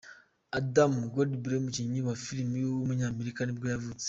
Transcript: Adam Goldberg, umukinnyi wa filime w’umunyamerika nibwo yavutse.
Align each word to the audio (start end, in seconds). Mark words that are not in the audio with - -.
Adam 0.59 0.93
Goldberg, 1.13 1.55
umukinnyi 1.61 1.99
wa 2.07 2.15
filime 2.25 2.57
w’umunyamerika 2.63 3.41
nibwo 3.43 3.67
yavutse. 3.73 3.99